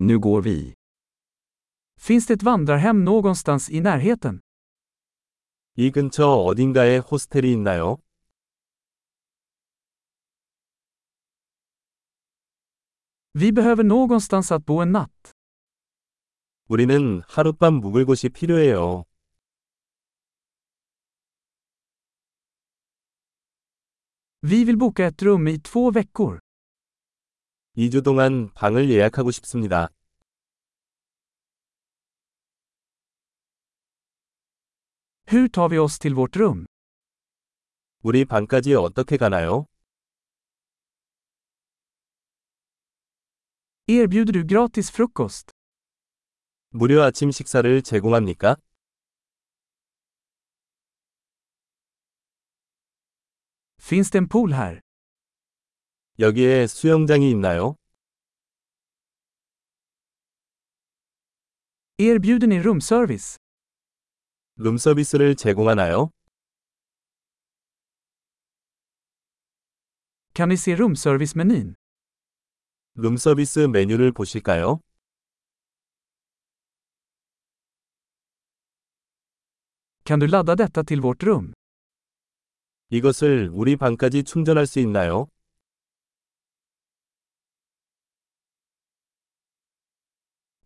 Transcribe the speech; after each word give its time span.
Nu 0.00 0.18
går 0.18 0.42
vi. 0.42 0.74
Finns 2.00 2.26
det 2.26 2.34
ett 2.34 2.42
vandrarhem 2.42 3.04
någonstans 3.04 3.70
i 3.70 3.80
närheten? 3.80 4.40
이 5.76 5.90
근처 5.90 6.26
어딘가에 6.26 6.98
호스텔이 6.98 7.52
있나요? 7.52 7.98
Vi 13.32 13.52
behöver 13.52 13.84
någonstans 13.84 14.52
att 14.52 14.64
bo 14.66 14.82
en 14.82 14.92
natt. 14.92 15.32
우리는 16.68 17.22
하룻밤 17.28 17.74
묵을 17.80 18.04
곳이 18.04 18.28
필요해요. 18.28 19.04
Vi 24.42 24.64
vill 24.64 24.76
boka 24.76 25.06
ett 25.06 25.22
rum 25.22 25.48
i 25.48 25.58
två 25.60 25.90
veckor. 25.90 26.38
2주 27.78 28.02
동안 28.02 28.52
방을 28.54 28.90
예약하고 28.90 29.30
싶습니다. 29.30 29.88
Hur 35.30 35.48
tar 35.48 35.68
vi 35.70 35.78
oss 35.78 36.00
till 36.00 36.16
vårt 36.16 36.36
rum? 36.36 36.66
우리 38.02 38.24
방까지 38.24 38.74
어떻게 38.74 39.16
가나요? 39.16 39.66
Erbjuder 43.86 44.32
du 44.32 44.44
gratis 44.44 44.90
frukost? 44.90 45.52
무료 46.70 47.04
아침 47.04 47.30
식사를 47.30 47.82
제공합니까? 47.82 48.56
Finns 53.78 54.10
det 54.10 54.18
en 54.18 54.26
pool 54.26 54.52
här? 54.54 54.80
여기에 56.20 56.66
수영장이 56.66 57.30
있나요? 57.30 57.76
Erbjuder 61.98 62.46
ni 62.50 62.58
rumservice? 62.58 63.38
룸서비스를 64.56 65.36
제공하나요? 65.36 66.10
Kan 70.34 70.48
ni 70.50 70.54
se 70.54 70.72
rumservice-menyn? 70.74 71.74
룸서비스 72.94 73.60
메뉴를 73.72 74.10
보실까요? 74.12 74.80
Kan 80.04 80.18
du 80.20 80.26
ladda 80.26 80.56
detta 80.56 80.82
till 80.82 81.00
vårt 81.00 81.22
rum? 81.24 81.52
이것을 82.90 83.50
우리 83.52 83.76
방까지 83.76 84.24
충전할 84.24 84.66
수 84.66 84.80
있나요? 84.80 85.28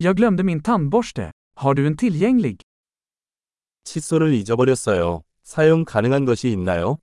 Jag 0.02 0.16
glömde 0.16 0.42
min 0.42 0.62
tandborste. 0.62 1.32
Har 1.54 1.74
du 1.74 1.86
en 1.86 1.96
tillgänglig? 1.96 2.60
칫솔을 3.84 4.34
잊어버렸어요. 4.34 5.22
사용 5.44 5.84
가능한 5.84 6.24
것이 6.24 6.48
있나요? 6.50 6.98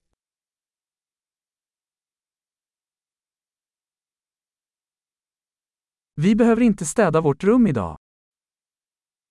Vi 6.18 6.36
behöver 6.36 6.62
inte 6.62 6.86
städa 6.86 7.22
vårt 7.22 7.44
rum 7.44 7.68
idag. 7.68 7.96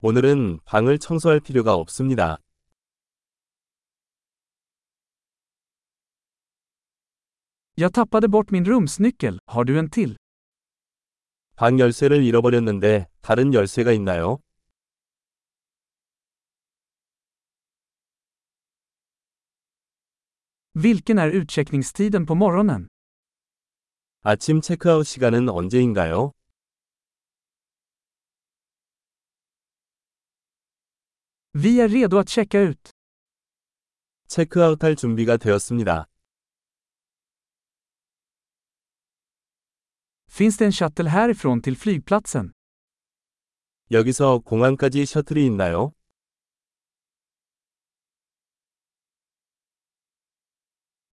오늘은 0.00 0.60
방을 0.64 0.98
청소할 0.98 1.40
필요가 1.40 1.74
없습니다. 1.74 2.38
Jag 7.74 7.92
tappade 7.92 8.28
bort 8.28 8.50
min 8.50 8.64
rumsnyckel. 8.64 9.38
Har 9.46 9.64
du 9.64 9.78
en 9.78 9.90
till? 9.90 10.16
방 11.56 11.78
열쇠를 11.78 12.22
잃어버렸는데 12.24 13.08
다른 13.27 13.53
열쇠가 13.53 13.91
있나요? 13.93 14.39
Vilken 20.75 21.17
är 21.17 21.29
utcheckningstiden 21.31 22.25
på 22.25 22.35
morgonen? 22.35 22.87
아침 24.21 24.61
체크아웃 24.61 25.05
시간은 25.07 25.49
언제인가요? 25.49 26.31
Vi 31.53 31.81
är 31.81 31.87
redo 31.87 32.17
att 32.19 32.29
checka 32.29 32.59
ut. 32.59 32.89
체크아웃할 34.27 34.95
준비가 34.95 35.37
되었습니다. 35.37 36.07
Finns 40.27 40.57
det 40.57 40.65
en 40.65 40.71
shuttle 40.71 41.09
härifrån 41.09 41.61
till 41.61 41.77
flygplatsen? 41.77 42.51
여기서 43.90 44.40
공항까지 44.44 45.06
셔틀이 45.06 45.46
있나요? 45.46 45.92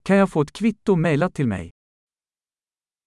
Kan 0.04 0.18
jag 0.18 0.30
få 0.30 0.42
ett 0.42 0.52
kvitto 0.54 0.96
mejlat 0.96 1.34
till 1.34 1.48
mig? 1.48 1.72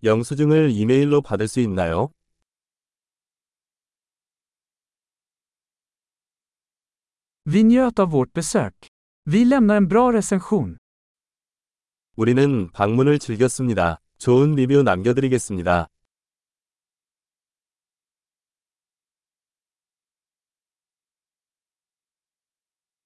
영수증을 0.03 0.71
이메일로 0.71 1.21
받을 1.21 1.49
수 1.49 1.61
있나요? 1.61 2.09
Vi 7.45 7.63
njöt 7.63 7.99
av 7.99 8.11
vårt 8.11 8.33
besök. 8.33 8.75
Vi 9.25 9.45
lämnar 9.45 9.77
en 9.77 9.89
bra 9.89 10.11
recension. 10.11 10.77
우리는 12.17 12.71
방문을 12.73 13.19
즐겼습니다. 13.19 14.01
좋은 14.19 14.55
리뷰 14.55 14.83
남겨드리겠습니다. 14.83 15.89